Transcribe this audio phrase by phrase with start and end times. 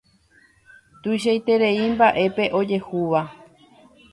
[1.01, 3.21] Tuichaiterei mbaʼe pe ojehúva.